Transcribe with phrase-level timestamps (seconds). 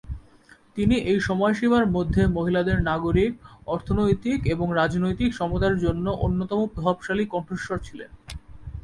[0.77, 3.31] তিনি এই সময়সীমার মধ্যে মহিলাদের নাগরিক,
[3.67, 8.09] অর্থনৈতিক এবং রাজনৈতিক সমতার জন্য অন্যতম প্রভাবশালী কণ্ঠস্বর ছিলেন।